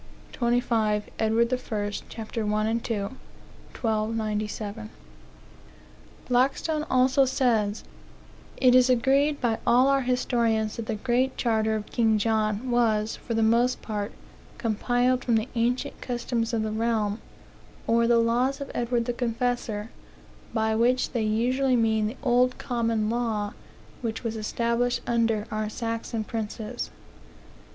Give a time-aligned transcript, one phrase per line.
[0.33, 2.01] 25 Edward I., ch.
[2.17, 2.95] 1 and 2.
[3.03, 4.89] (1297.)
[6.27, 7.83] Blackstone also says:
[8.57, 13.15] "It is agreed by all our historians that the Great Charter of King John was,
[13.15, 14.11] for the most part,
[14.57, 17.21] compiled from the ancient customs of the realm,
[17.85, 19.91] or the laws of Edward the Confessor;
[20.51, 23.53] by which they usually mean the old common law
[24.01, 26.89] which was established under our Saxon princes."